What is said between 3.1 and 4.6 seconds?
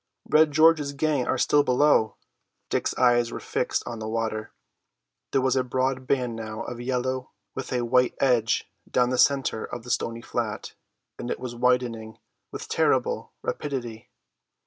were fixed on the water.